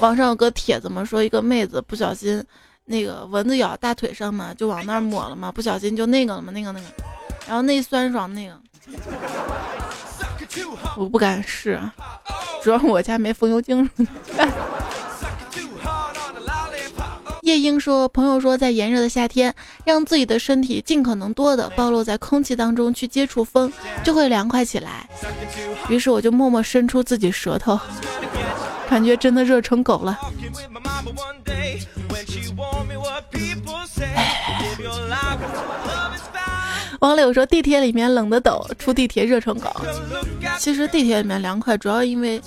[0.00, 2.44] 网上有个帖子嘛，说一个妹子不小心
[2.84, 6.86] 那个蚊子咬大腿上嘛，就往那儿抹了嘛，不小心就那个了嘛，那个那个，
[7.46, 8.58] 然后那酸爽那个，
[10.96, 11.80] 我不敢试，
[12.62, 13.88] 主要我家没风油精。
[17.42, 19.52] 夜莺说：“朋友说，在炎热的夏天，
[19.84, 23.70] 让自己的身体尽可能多的暴露在空气当中去接触风，
[24.04, 25.08] 就会凉快起来。
[25.88, 27.78] 于是我就默默伸出自己舌头，
[28.88, 30.20] 感觉真的热成狗了。”
[37.02, 39.68] 王柳说：“地铁里面冷的抖，出地铁热成狗。
[40.56, 42.40] 其实地铁里面凉快，主要因为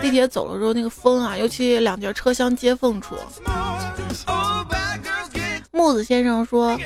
[0.00, 3.14] 地铁走了之后那个风啊，尤其两节车厢接缝处。”
[5.70, 6.76] 木子先生说：“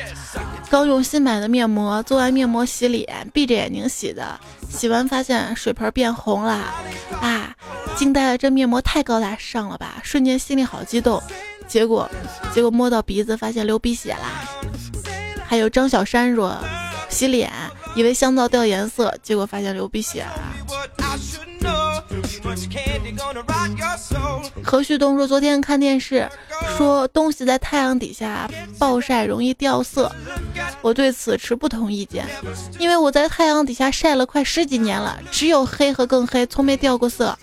[0.68, 4.38] 刚用新买的面膜做完面膜洗脸，闭着眼睛洗的，
[4.68, 6.74] 洗完发现水盆变红了，
[7.22, 7.50] 啊，
[7.96, 8.36] 惊呆了！
[8.36, 10.00] 这面膜太高大上了吧！
[10.02, 11.22] 瞬间心里好激动。
[11.66, 12.08] 结果，
[12.52, 14.44] 结果摸到鼻子发现流鼻血啦。
[15.46, 16.54] 还有张小山说，
[17.08, 17.50] 洗脸
[17.94, 20.40] 以为香皂掉颜色，结果发现流鼻血了。”
[24.62, 26.28] 何旭东说：“昨天看电视，
[26.76, 28.48] 说东西在太阳底下
[28.78, 30.10] 暴晒容易掉色。
[30.82, 32.26] 我对此持不同意见，
[32.78, 37.36] 因为我在太阳底下晒了快十几年了，只有黑和更黑，从没掉过色。”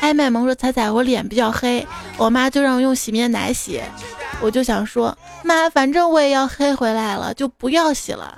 [0.00, 3.82] 艾麦萌说：“彩彩，我脸比较黑，我妈就让我用洗面奶洗，
[4.40, 8.36] 我就想说，妈，反正我也要黑回来了，就不要洗了。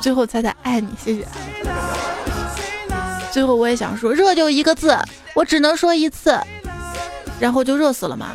[0.00, 1.26] 最后，彩彩爱你，谢谢。”
[3.30, 4.96] 最后我也想说，热就一个字，
[5.34, 6.38] 我只能说一次，
[7.40, 8.30] 然后就热死了嘛。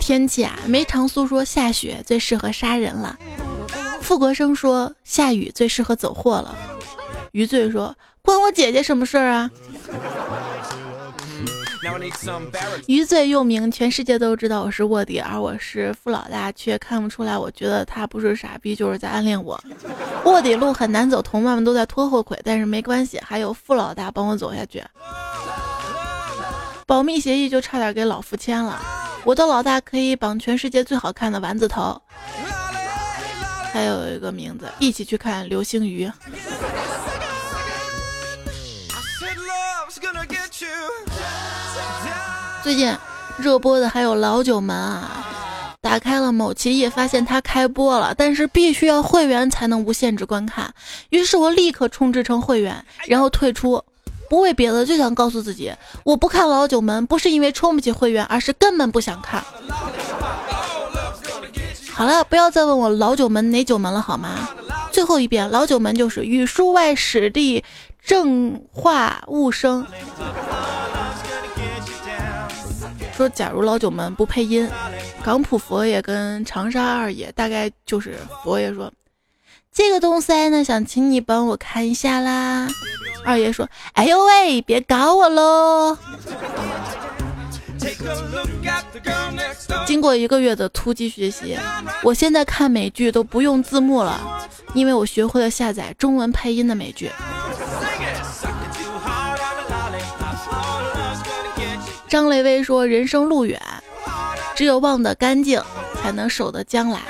[0.00, 3.18] 天气啊，梅长苏说下雪最适合杀人了，
[4.00, 6.56] 傅国生说下雨最适合走货了，
[7.32, 9.50] 余罪说关我姐姐什么事儿啊？
[12.86, 17.36] 余罪又名，全世界都知道我是卧底，而我是富老大，却看不出来。
[17.36, 19.60] 我觉得他不是傻逼，就是在暗恋我。
[20.24, 24.82] 卧底路很难走，同伴们都在拖后腿，但是没关系，还有富老大帮我走下去。
[26.86, 28.80] 保密协议就差点给老夫签了，
[29.24, 32.00] 我的老大可以绑全世界最好看的丸子头。
[33.72, 36.10] 还有一个名字，一起去看流星雨。
[42.68, 42.94] 最近
[43.38, 45.24] 热播的还有老九门啊！
[45.80, 50.74] 打开了某奇艺，发现它开播了，但是必须要会员才能无限制观看。
[51.08, 53.82] 于是我立刻充值成会员，然后退出。
[54.28, 55.72] 不为别的，就想告诉自己，
[56.04, 59.42] 我不看老九门，不是因为充不起会员，而是根本不想看。
[61.90, 64.46] 好了，不要再问我老九门哪九门了，好吗？
[64.92, 67.64] 最后一遍，老九门就是语数外史地
[68.04, 69.86] 正化物生。
[73.18, 74.70] 说，假如老九门不配音，
[75.24, 78.92] 港普佛爷跟长沙二爷大概就是佛爷说
[79.74, 82.68] ：“这个东西呢，想请你帮我看一下啦。”
[83.26, 85.98] 二爷说：“哎呦喂，别搞我喽！”
[89.84, 91.58] 经过一个月的突击学习，
[92.04, 97.10] 我现在看美剧都不用字幕了，因为我学会了下载中文配音的美剧。
[102.08, 103.60] 张雷威说：“人生路远，
[104.56, 105.62] 只有忘得干净，
[106.00, 107.00] 才能守得将来。”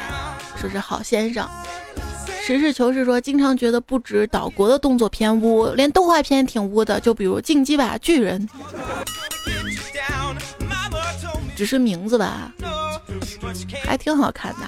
[0.60, 1.48] 说是好先生。
[2.44, 6.98] 实事求是说，经常觉得不止岛国的动作片污，连动画片挺污的。
[6.98, 8.48] 就比如《进击吧巨人》，
[11.54, 12.50] 只是名字吧。
[13.84, 14.60] 还挺好看的。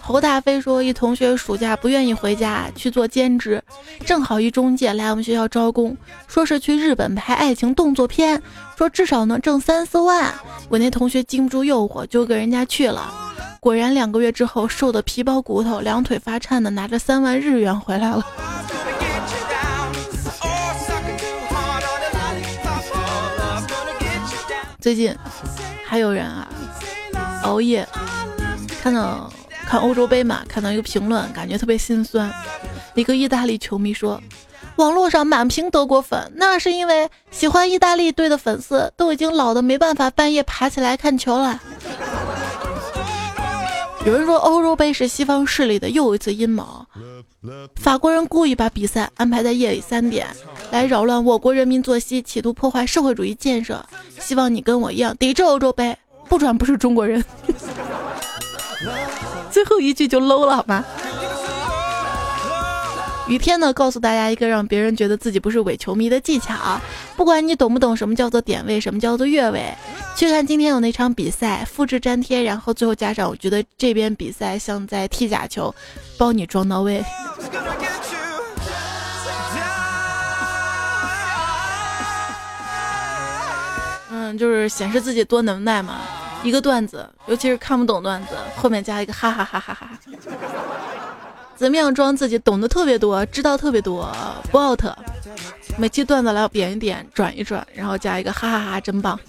[0.00, 3.62] 侯大飞说，一同学暑假不愿意回家去做兼职，
[4.04, 5.96] 正好一中介来我们学校招工，
[6.26, 8.40] 说是去日本拍爱情动作片，
[8.82, 10.34] 说至少能挣三四万。
[10.68, 13.14] 我那同学经不住诱惑，就给人家去了。
[13.60, 18.26] 果然两个月之后，瘦的皮包骨头，两腿发颤的，拿着三万日元回来了。
[24.80, 25.16] 最近
[25.86, 26.48] 还有人啊
[27.44, 27.88] 熬夜
[28.82, 29.32] 看到
[29.64, 32.28] 看欧洲杯嘛，看到一个评论，感觉特别心酸。
[32.94, 34.20] 一个意大利球迷说
[34.76, 41.60] ：“网络上满屏德国粉，那是因为喜欢意大利队的粉丝都已经老的没办法半夜爬起来看球了。”
[44.04, 46.84] 有人说欧洲杯是西方势力的又一次阴谋，
[47.76, 50.26] 法国人故意把比赛安排在夜里三点，
[50.72, 53.80] 来扰乱我国人民作息，企图破坏社会主义建设。
[54.18, 55.96] 希望你跟我一样抵制欧洲杯，
[56.28, 57.24] 不转不是中国人。
[59.52, 60.84] 最后一句就 low 了好吗？
[63.32, 66.78] 雨天呢，告诉大家一个让别人觉得自己不是伪球迷的技巧。
[67.16, 69.72] 不管你懂不懂什么叫做点位，什么叫做越位，
[70.14, 75.74] 去看今天有那场比赛，复制粘贴，然后最后加上我觉得这边比赛像在踢假球，
[76.18, 77.02] 包你装到位。
[84.10, 86.02] 嗯，就是显示自己多能耐嘛。
[86.42, 89.88] 一个段子，尤其是看不懂段子，后面加一个哈哈哈哈哈。
[91.56, 94.10] 怎么样装自己懂得特别多，知道特别多，
[94.50, 94.82] 不 out。
[95.78, 99.18] 每期段子来点一点，转一转，然后加一个哈哈哈，真棒。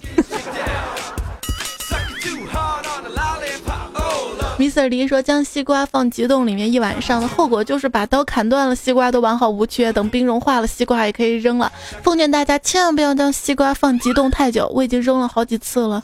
[4.56, 4.86] Mr.
[4.86, 9.92] 黎说：“将西瓜放急冻里面一晚上的后果就是把刀砍断了，西瓜都完好无缺。
[9.92, 11.70] 等冰融化了，西瓜也可以扔了。
[12.04, 16.00] 奉劝大家千万不要将西瓜放急冻太久，我已经扔了好几次了。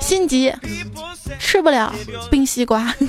[0.00, 0.52] 心急，
[1.38, 1.92] 吃不了
[2.30, 2.94] 冰西瓜。”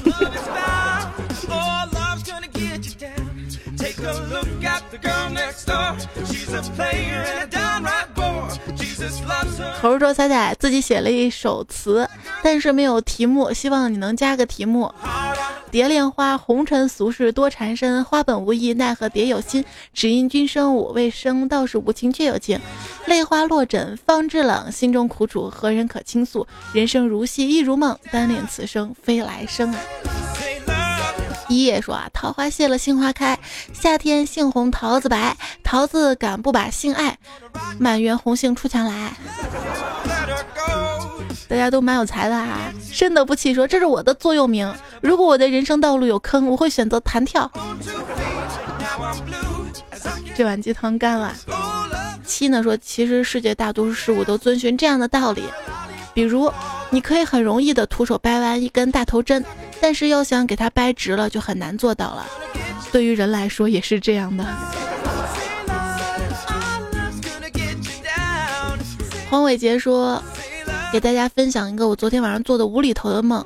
[9.82, 12.10] 猴说：“彩彩自己写了一首词，
[12.42, 14.92] 但是没有题目，希望你能加个题目。
[15.70, 19.64] 蝶恋花，红尘俗世多缠身，花本无意，奈何蝶有心。
[19.94, 22.60] 只因君生我未生，倒是无情却有情。
[23.06, 26.48] 泪花落枕方知冷，心中苦楚何人可倾诉？
[26.74, 29.80] 人生如戏亦如梦，单恋此生非来生啊。”
[31.56, 33.40] 一叶说啊，桃花谢了杏花开，
[33.72, 37.18] 夏天杏红桃子白，桃子敢不把杏爱，
[37.80, 39.16] 满园红杏出墙来。
[41.48, 44.70] 大家都蛮有才的啊，深得不起说这是我的座右铭。
[45.00, 47.50] 如果我的人生道路有坑，我会选择弹跳。
[50.36, 51.34] 这碗鸡汤干了。
[52.26, 55.44] 七呢说，其实世界大多数事物都遵循这样的道理，
[56.14, 56.52] 比如
[56.90, 59.46] 你可以很容易的徒手掰弯一根大头针。
[59.82, 62.26] 但是要想给它掰直了，就很难做到了。
[62.92, 64.46] 对于人来说也是这样的。
[69.30, 70.22] 黄伟杰说
[70.94, 73.44] ：“给大家分享一个我昨天晚上做的无厘头的梦。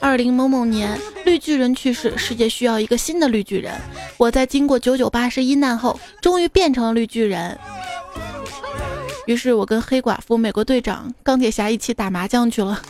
[0.00, 3.74] 二零某某年，绿巨人去世，世界需要一个新的绿巨人。
[4.16, 7.58] 我在经过九九八十一难后，终于变成了绿巨人。
[9.26, 12.80] 于是我跟黑寡妇、美国队长、钢铁侠一起打麻将去了。”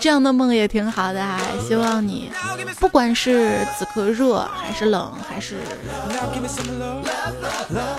[0.00, 1.24] 这样的梦也挺好的，
[1.66, 2.30] 希望你
[2.78, 5.56] 不管是此刻热还是冷，还是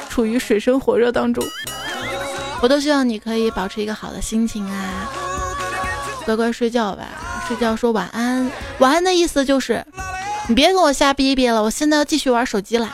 [0.10, 1.44] 处于水深火热当中，
[2.62, 5.10] 我都希望你可以保持一个好的心情啊，
[6.26, 7.04] 乖乖睡觉吧，
[7.48, 8.50] 睡觉说晚安。
[8.80, 9.86] 晚安的意思就是
[10.48, 12.90] 你别跟我瞎逼逼了，我现在要继续玩手机了。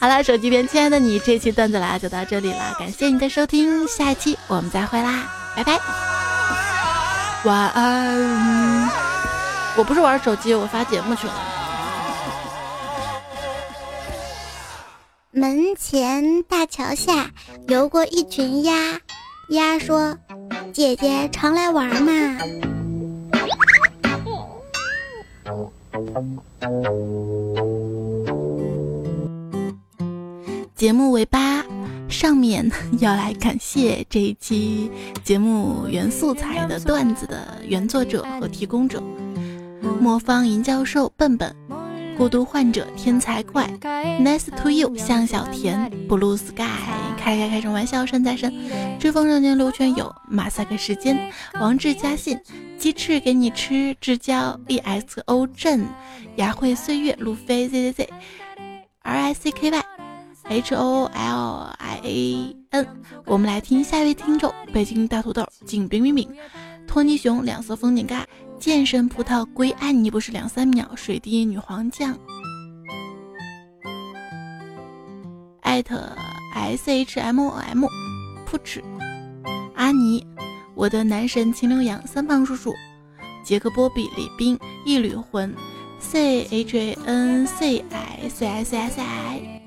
[0.00, 5.24] 好了，手机边亲爱的你，这期段子来就到这里了，感谢你的收听，下一期我们再会啦，
[5.56, 5.78] 拜拜，
[7.44, 8.88] 晚安。
[9.76, 11.32] 我不是玩手机，我发节目去了。
[15.30, 17.30] 门前大桥下
[17.68, 19.00] 游过一群鸭，
[19.50, 20.16] 鸭说
[20.72, 22.12] ：“姐姐常来玩嘛。”
[30.78, 31.64] 节目尾巴
[32.08, 32.70] 上面
[33.00, 34.88] 要来感谢这一期
[35.24, 39.02] 节目原素材的段子的原作者和提供者：
[40.00, 41.52] 魔方银教授、笨笨、
[42.16, 43.68] 孤独患者、天才怪、
[44.22, 46.62] Nice to you、向小田、Blue Sky、
[47.18, 48.54] 开开开什么玩笑、山财神、
[49.00, 52.38] 追风少年、刘全友、马赛克时间、王志嘉信、
[52.78, 55.84] 鸡翅给你吃、至交、EXO 镇、
[56.36, 58.10] 雅慧岁月、路飞 Z Z Z、
[59.02, 59.97] R I C K Y。
[60.48, 62.86] H O L I A N。
[63.26, 66.28] 我们来听下一位听众：北京大土豆、景冰冰冰、
[66.86, 68.26] 托尼熊、两色风景盖、
[68.58, 72.16] 健身葡萄、归爱你不是两三秒、水滴女皇酱。
[75.60, 76.10] 艾特
[76.54, 77.84] S H M O M，
[78.46, 78.82] 扑哧，
[79.74, 80.26] 阿尼，
[80.74, 82.74] 我的男神秦刘洋，三胖叔叔，
[83.44, 85.54] 杰克波比李斌，一缕魂
[85.98, 89.57] ，C H A N C I C I C I C I。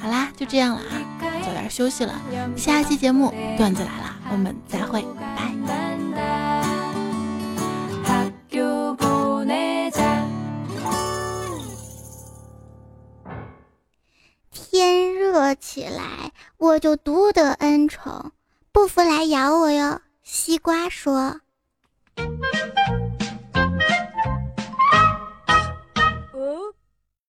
[0.00, 0.92] 好啦，就这样了啊，
[1.44, 2.20] 早点休息了。
[2.56, 5.04] 下期节目段子来了，我们再会，
[5.36, 5.52] 拜。
[14.50, 18.32] 天热起来，我就独得恩宠，
[18.72, 20.00] 不服来咬我哟。
[20.22, 21.40] 西瓜说。